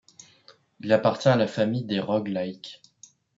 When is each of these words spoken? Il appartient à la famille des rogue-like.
Il 0.79 0.93
appartient 0.93 1.27
à 1.29 1.35
la 1.35 1.45
famille 1.45 1.83
des 1.85 1.99
rogue-like. 1.99 2.81